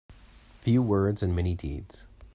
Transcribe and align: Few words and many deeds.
Few 0.61 0.81
words 0.81 1.21
and 1.21 1.35
many 1.35 1.53
deeds. 1.53 2.07